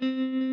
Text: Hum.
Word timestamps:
Hum. 0.00 0.45